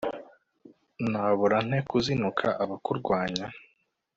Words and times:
nabura 1.11 1.57
nte 1.67 1.79
kuzinukwa 1.89 2.47
abakurwanya 2.63 3.45